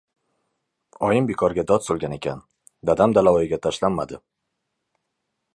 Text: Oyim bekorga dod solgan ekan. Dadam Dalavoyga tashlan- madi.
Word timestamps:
Oyim 1.07 1.27
bekorga 1.31 1.65
dod 1.73 1.85
solgan 1.89 2.17
ekan. 2.17 2.41
Dadam 2.91 3.15
Dalavoyga 3.19 3.63
tashlan- 3.67 3.97
madi. 4.03 4.23